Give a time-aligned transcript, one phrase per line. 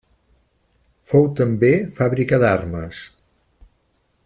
[1.09, 3.05] Fou també fàbrica d'armes.